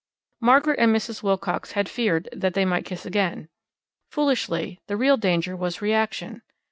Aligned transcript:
Margaret 0.39 0.79
and 0.79 0.95
Mrs. 0.95 1.21
Wilcox 1.21 1.73
had 1.73 1.87
feared 1.87 2.27
that 2.33 2.55
they 2.55 2.65
might 2.65 2.85
kiss 2.85 3.05
again. 3.05 3.49
Foolishly: 4.09 4.79
the 4.87 4.97
real 4.97 5.15
danger 5.15 5.55
was 5.55 5.79
reaction. 5.79 6.41